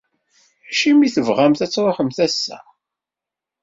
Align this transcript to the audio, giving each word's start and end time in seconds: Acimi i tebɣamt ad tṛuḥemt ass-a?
Acimi 0.69 1.03
i 1.07 1.09
tebɣamt 1.15 1.63
ad 1.65 1.71
tṛuḥemt 1.71 2.17
ass-a? 2.25 2.59